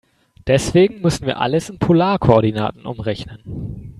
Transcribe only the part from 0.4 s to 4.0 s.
Deswegen müssen wir alles in Polarkoordinaten umrechnen.